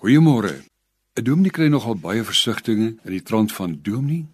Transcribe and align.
Goeiemôre. 0.00 0.62
'n 1.16 1.24
Dominee 1.24 1.50
kry 1.50 1.66
nogal 1.68 1.96
baie 1.98 2.22
versigtings 2.22 2.94
in 3.04 3.12
die 3.16 3.22
trant 3.22 3.52
van 3.52 3.80
dominee. 3.82 4.28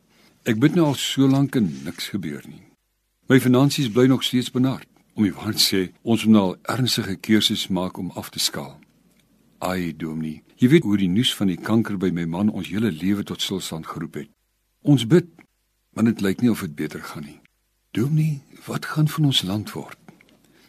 Ek 0.45 0.59
bid 0.61 0.75
nou 0.75 0.87
al 0.87 0.95
so 0.95 1.25
lank 1.27 1.57
en 1.57 1.71
niks 1.85 2.09
gebeur 2.13 2.45
nie. 2.47 2.61
My 3.29 3.41
finansies 3.41 3.89
bly 3.89 4.05
nog 4.07 4.23
steeds 4.23 4.51
benard. 4.51 4.89
Om 5.15 5.23
die 5.23 5.33
waarheid 5.33 5.61
sê, 5.61 5.81
ons 6.03 6.25
moet 6.25 6.35
nou 6.35 6.57
ernstige 6.63 7.17
keuses 7.17 7.69
maak 7.69 7.97
om 7.97 8.11
af 8.11 8.29
te 8.29 8.39
skaal. 8.39 8.77
Ai, 9.59 9.97
dominee, 9.97 10.43
jy 10.61 10.69
weet 10.69 10.83
hoe 10.85 10.99
die 11.01 11.09
nuus 11.09 11.33
van 11.35 11.49
die 11.49 11.57
kanker 11.57 11.97
by 11.97 12.11
my 12.11 12.25
man 12.25 12.53
ons 12.53 12.69
hele 12.69 12.93
lewe 12.93 13.25
tot 13.25 13.41
stilstand 13.41 13.87
geroep 13.87 14.15
het. 14.15 14.31
Ons 14.83 15.07
bid, 15.07 15.33
maar 15.95 16.05
dit 16.05 16.21
lyk 16.21 16.41
nie 16.43 16.51
of 16.51 16.61
dit 16.61 16.75
beter 16.75 17.01
gaan 17.01 17.25
nie. 17.25 17.41
Dominee, 17.91 18.43
wat 18.67 18.85
gaan 18.85 19.09
van 19.09 19.25
ons 19.25 19.43
land 19.43 19.73
word? 19.73 19.97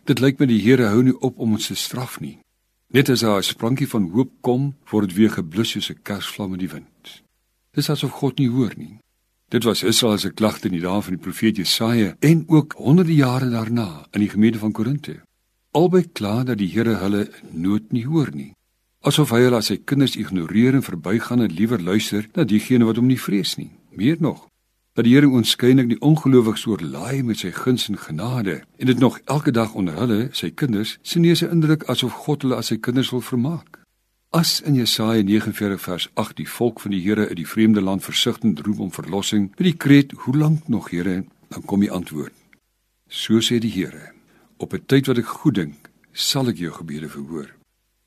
Dit 0.05 0.19
lyk 0.23 0.39
my 0.39 0.45
die 0.45 0.61
Here 0.63 0.87
hou 0.87 1.03
nie 1.03 1.19
op 1.19 1.39
om 1.39 1.59
ons 1.59 1.67
te 1.67 1.75
straf 1.75 2.21
nie. 2.23 2.37
Net 2.95 3.09
as 3.09 3.23
'n 3.23 3.43
sprankie 3.43 3.89
van 3.89 4.09
hoop 4.13 4.31
kom, 4.41 4.75
word 4.89 5.07
dit 5.07 5.17
weer 5.17 5.29
geblus 5.29 5.69
soos 5.69 5.89
'n 5.91 5.99
kersvlam 6.01 6.53
in 6.53 6.59
die 6.59 6.69
wind. 6.69 7.23
Dis 7.73 7.89
asof 7.89 8.11
God 8.11 8.39
nie 8.39 8.49
hoor 8.49 8.73
nie. 8.77 8.99
Dit 9.49 9.63
was 9.63 9.83
Israel 9.83 10.17
se 10.17 10.29
klagte 10.29 10.67
in 10.67 10.71
die 10.71 10.81
dae 10.81 11.01
van 11.01 11.13
die 11.13 11.23
profeet 11.23 11.57
Jesaja 11.57 12.15
en 12.19 12.45
ook 12.47 12.73
honderde 12.77 13.15
jare 13.15 13.49
daarna 13.49 14.07
in 14.11 14.19
die 14.19 14.29
gemeente 14.29 14.59
van 14.59 14.71
Korinte. 14.71 15.21
Albei 15.71 16.05
kla 16.13 16.43
dat 16.43 16.57
die 16.57 16.71
Here 16.71 16.95
hulle 16.95 17.29
nood 17.51 17.91
nie 17.91 18.05
hoor 18.05 18.29
nie. 18.33 18.53
Asof 19.01 19.29
hy 19.29 19.39
hulle 19.39 19.57
as 19.57 19.65
sy 19.65 19.77
kinders 19.77 20.15
ignoreer 20.15 20.73
en 20.73 20.83
verbygaan 20.83 21.41
en 21.41 21.53
liewer 21.53 21.81
luister 21.81 22.27
na 22.33 22.43
diegene 22.43 22.85
wat 22.85 22.95
hom 22.95 23.07
nie 23.07 23.19
vrees 23.19 23.57
nie. 23.57 23.71
Meer 23.91 24.17
nog, 24.19 24.47
dat 24.95 25.03
die 25.03 25.13
Here 25.13 25.27
oënskynlik 25.27 25.89
die 25.91 25.99
ongelowiges 25.99 26.65
oorlaai 26.71 27.23
met 27.27 27.41
sy 27.43 27.51
guns 27.51 27.89
en 27.91 27.97
genade 27.99 28.61
en 28.79 28.87
dit 28.87 28.99
nog 28.99 29.19
elke 29.25 29.51
dag 29.51 29.73
onder 29.75 29.97
hulle, 29.99 30.19
sy 30.31 30.53
kinders, 30.55 30.97
se 31.03 31.49
indruk 31.49 31.83
asof 31.91 32.13
God 32.25 32.41
hulle 32.41 32.55
as 32.55 32.71
sy 32.71 32.77
kinders 32.77 33.11
wil 33.11 33.21
vermaak. 33.21 33.81
As 34.31 34.61
in 34.61 34.75
Jesaja 34.75 35.23
49 35.23 35.81
vers 35.81 36.07
8 36.13 36.37
die 36.37 36.47
volk 36.47 36.79
van 36.79 36.91
die 36.91 37.01
Here 37.03 37.27
uit 37.27 37.35
die 37.35 37.47
vreemde 37.47 37.81
land 37.81 38.03
versigtend 38.03 38.59
roep 38.59 38.79
om 38.79 38.91
verlossing 38.91 39.49
met 39.57 39.67
die 39.67 39.77
kreet: 39.77 40.11
"Hoe 40.11 40.37
lank 40.37 40.67
nog, 40.67 40.89
Here?" 40.89 41.25
dan 41.47 41.65
kom 41.65 41.79
die 41.79 41.91
antwoord: 41.91 42.33
So 43.07 43.39
sê 43.39 43.59
die 43.59 43.71
Here: 43.71 44.11
Op 44.57 44.73
'n 44.73 44.85
tyd 44.85 45.07
wat 45.07 45.17
ek 45.17 45.25
goed 45.25 45.55
dink, 45.55 45.89
sal 46.11 46.47
ek 46.47 46.57
jou 46.57 46.71
gebede 46.71 47.09
verhoor. 47.09 47.55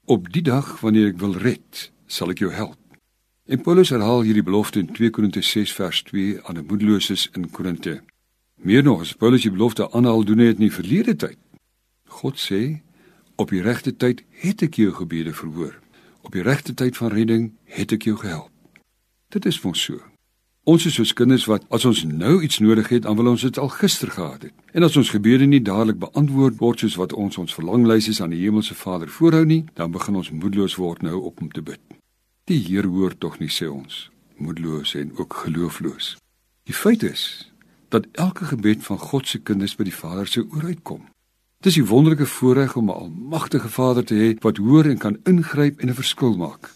Op 0.04 0.32
die 0.32 0.42
dag 0.42 0.80
wanneer 0.80 1.08
ek 1.08 1.18
wil 1.18 1.32
red, 1.32 1.90
sal 2.06 2.30
ek 2.30 2.38
jou 2.38 2.52
help. 2.52 2.87
En 3.48 3.60
Paulus 3.60 3.88
herhaal 3.88 4.26
hierdie 4.26 4.42
belofte 4.44 4.78
in 4.78 4.90
2 4.92 5.10
Korinte 5.10 5.40
6 5.40 5.72
vers 5.72 6.02
2 6.02 6.42
aan 6.42 6.58
die 6.58 6.64
moedeloses 6.68 7.30
in 7.32 7.46
Korinte. 7.50 8.02
Meer 8.60 8.82
nog, 8.82 9.00
as 9.00 9.14
Paulus 9.16 9.46
die 9.46 9.50
belofte 9.50 9.86
aanhaal 9.92 10.24
doen 10.28 10.42
hy 10.42 10.50
dit 10.50 10.58
in 10.60 10.66
die 10.66 10.74
verlede 10.74 11.14
tyd. 11.16 11.38
God 12.20 12.36
sê, 12.36 12.82
op 13.40 13.48
die 13.48 13.62
regte 13.64 13.94
tyd 13.96 14.20
het 14.42 14.66
ek 14.66 14.76
jou 14.76 14.92
gebede 14.92 15.32
verhoor. 15.32 15.78
Op 16.28 16.36
die 16.36 16.44
regte 16.44 16.74
tyd 16.76 17.00
van 17.00 17.14
redding 17.14 17.46
het 17.72 17.94
ek 17.96 18.04
jou 18.10 18.18
gehelp. 18.20 18.52
Dit 19.32 19.48
is 19.48 19.62
mos 19.64 19.80
so. 19.80 19.96
Ons 20.68 20.84
is 20.84 20.98
soos 21.00 21.14
kinders 21.16 21.46
wat 21.48 21.64
as 21.72 21.88
ons 21.88 22.02
nou 22.04 22.42
iets 22.44 22.60
nodig 22.60 22.92
het, 22.92 23.06
dan 23.08 23.16
wil 23.16 23.30
ons 23.32 23.46
dit 23.48 23.56
al 23.58 23.72
gister 23.78 24.12
gehad 24.12 24.44
het. 24.50 24.56
En 24.76 24.84
as 24.84 24.98
ons 25.00 25.14
gebede 25.16 25.48
nie 25.48 25.62
dadelik 25.64 25.96
beantwoord 26.04 26.60
word 26.60 26.84
soos 26.84 27.00
wat 27.00 27.16
ons 27.16 27.40
ons 27.40 27.56
verlanglysies 27.56 28.20
aan 28.20 28.36
die 28.36 28.44
hemelse 28.44 28.76
Vader 28.76 29.08
voorhou 29.08 29.46
nie, 29.48 29.62
dan 29.72 29.96
begin 29.96 30.20
ons 30.20 30.34
moedeloos 30.36 30.76
word 30.76 31.00
nou 31.00 31.22
op 31.30 31.40
om 31.40 31.48
te 31.48 31.64
bid. 31.64 31.80
Die 32.48 32.62
Heer 32.64 32.86
hoor 32.88 33.12
tog 33.12 33.34
nie 33.42 33.50
sê 33.52 33.66
ons, 33.68 34.06
moedeloos 34.40 34.94
en 34.96 35.10
ook 35.18 35.34
geloofloos. 35.42 36.14
Die 36.64 36.72
feit 36.72 37.02
is 37.04 37.24
dat 37.92 38.06
elke 38.12 38.48
gebed 38.48 38.80
van 38.86 38.98
God 38.98 39.28
se 39.28 39.40
kinders 39.44 39.74
by 39.76 39.84
die 39.84 39.92
Vader 39.92 40.30
se 40.32 40.46
oor 40.46 40.64
uitkom. 40.64 41.02
Dis 41.60 41.76
'n 41.76 41.84
wonderlike 41.92 42.26
voorreg 42.26 42.76
om 42.76 42.88
'n 42.88 43.00
almagtige 43.04 43.68
Vader 43.68 44.04
te 44.04 44.14
hê 44.14 44.40
wat 44.40 44.56
hoor 44.56 44.84
en 44.84 44.98
kan 44.98 45.20
ingryp 45.24 45.80
en 45.80 45.88
'n 45.88 46.00
verskil 46.00 46.36
maak. 46.36 46.72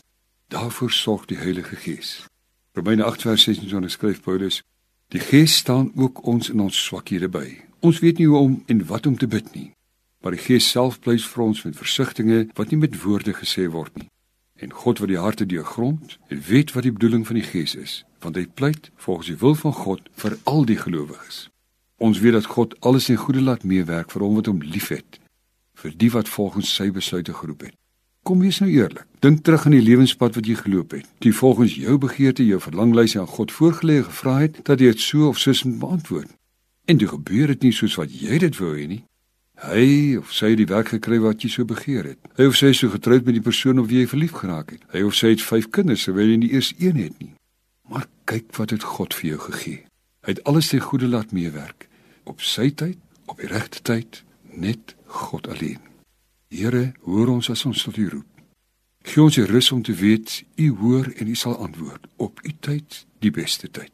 Daarvoor 0.48 0.90
sorg 0.90 1.24
die 1.26 1.38
Heilige 1.38 1.76
Gees. 1.76 2.26
Romeine 2.72 3.04
8:26 3.04 3.90
skryf 3.90 4.20
Paulus: 4.20 4.62
Die 5.08 5.20
Gees 5.20 5.56
staan 5.56 5.92
ook 5.96 6.26
ons 6.26 6.50
in 6.50 6.60
ons 6.60 6.84
swakhede 6.84 7.28
by. 7.28 7.60
Ons 7.80 7.98
weet 7.98 8.18
nie 8.18 8.26
hoe 8.26 8.38
om 8.38 8.62
en 8.66 8.86
wat 8.86 9.06
om 9.06 9.16
te 9.16 9.26
bid 9.26 9.54
nie, 9.54 9.72
maar 10.20 10.32
die 10.32 10.40
Gees 10.40 10.68
self 10.68 11.00
pleis 11.00 11.26
vir 11.26 11.42
ons 11.44 11.62
met 11.62 11.76
versigtings 11.76 12.52
wat 12.54 12.70
nie 12.70 12.78
met 12.78 13.02
woorde 13.02 13.32
gesê 13.32 13.70
word 13.70 13.96
nie. 13.96 14.11
En 14.62 14.70
God 14.70 15.00
wat 15.02 15.10
die 15.10 15.18
harte 15.18 15.46
deurgrond, 15.46 16.18
weet 16.28 16.72
wat 16.72 16.86
die 16.86 16.94
bedoeling 16.94 17.26
van 17.26 17.40
die 17.40 17.46
Gees 17.46 17.74
is, 17.74 17.94
want 18.22 18.36
hy 18.38 18.46
pleit 18.46 18.90
volgens 18.96 19.32
die 19.32 19.40
wil 19.40 19.56
van 19.58 19.74
God 19.74 20.06
vir 20.22 20.38
al 20.46 20.62
die 20.68 20.78
gelowiges. 20.78 21.48
Ons 21.98 22.22
weet 22.22 22.38
dat 22.38 22.46
God 22.54 22.76
alles 22.80 23.08
in 23.10 23.18
goeie 23.18 23.42
laat 23.42 23.66
meewerk 23.66 24.14
vir 24.14 24.22
hom 24.22 24.38
wat 24.38 24.50
hom 24.50 24.62
liefhet, 24.62 25.18
vir 25.82 25.94
die 25.98 26.10
wat 26.14 26.30
volgens 26.30 26.70
sy 26.74 26.92
besluite 26.94 27.34
geroep 27.34 27.66
het. 27.66 27.76
Kom 28.22 28.38
wees 28.38 28.60
nou 28.62 28.70
eerlik. 28.70 29.06
Dink 29.18 29.42
terug 29.42 29.64
aan 29.66 29.74
die 29.74 29.82
lewenspad 29.82 30.36
wat 30.38 30.46
jy 30.46 30.54
geloop 30.54 30.94
het. 30.94 31.06
Die 31.26 31.34
volgens 31.34 31.74
jou 31.74 31.96
begeerte, 31.98 32.46
jou 32.46 32.60
verlanglyse 32.62 33.18
aan 33.18 33.26
God 33.26 33.50
voorgelê 33.50 33.98
gevra 34.06 34.36
het 34.44 34.60
dat 34.68 34.78
jy 34.78 34.92
dit 34.94 35.02
so 35.02 35.28
of 35.28 35.42
so 35.42 35.50
moet 35.66 35.78
beantwoord. 35.78 36.30
En 36.86 37.02
dit 37.02 37.08
gebeur 37.08 37.50
dit 37.50 37.66
nie 37.66 37.74
soos 37.74 37.98
wat 37.98 38.14
jy 38.14 38.38
dit 38.38 38.58
wou 38.62 38.76
hê 38.78 38.86
nie. 38.86 39.02
Hy 39.62 40.16
of 40.18 40.32
sy 40.34 40.52
het 40.52 40.58
die 40.58 40.66
werk 40.66 40.90
gekry 40.96 41.20
wat 41.22 41.44
jy 41.44 41.52
so 41.52 41.66
begeer 41.68 42.08
het. 42.10 42.18
Hy 42.34 42.48
of 42.50 42.56
sy 42.58 42.72
is 42.74 42.80
so 42.82 42.90
getroud 42.90 43.28
met 43.28 43.36
die 43.36 43.44
persoon 43.44 43.78
op 43.78 43.86
wie 43.92 44.00
jy 44.00 44.08
verlief 44.10 44.34
geraak 44.40 44.74
het. 44.74 44.82
Hy 44.90 45.04
of 45.06 45.14
sy 45.14 45.36
het 45.36 45.44
5 45.44 45.70
kinders 45.70 46.08
terwyl 46.08 46.32
jy 46.32 46.40
nie 46.42 46.50
eers 46.56 46.72
een 46.80 46.98
het 46.98 47.14
nie. 47.22 47.30
Maar 47.86 48.08
kyk 48.26 48.50
wat 48.58 48.74
het 48.74 48.82
God 48.96 49.14
vir 49.14 49.34
jou 49.34 49.38
gegee. 49.46 49.84
Hy 50.26 50.34
het 50.34 50.42
alles 50.50 50.72
ten 50.72 50.82
goeie 50.82 51.06
laat 51.06 51.30
meewerk 51.34 51.86
op 52.26 52.42
sy 52.42 52.70
tyd, 52.74 52.98
op 53.30 53.38
die 53.38 53.50
regte 53.50 53.82
tyd, 53.86 54.22
net 54.50 54.96
God 55.06 55.48
alleen. 55.50 55.80
Here, 56.50 56.92
hoor 57.06 57.30
ons 57.32 57.50
as 57.50 57.64
ons 57.66 57.86
tot 57.86 57.96
U 57.98 58.08
roep. 58.18 58.28
Gee 59.06 59.22
ons 59.22 59.38
die 59.38 59.46
rus 59.46 59.72
om 59.74 59.82
te 59.82 59.94
weet 59.98 60.42
U 60.58 60.68
hoor 60.82 61.10
en 61.16 61.30
U 61.30 61.34
sal 61.38 61.56
antwoord 61.62 62.06
op 62.22 62.42
U 62.42 62.52
tyd, 62.60 63.02
die 63.22 63.34
beste 63.34 63.70
tyd. 63.70 63.90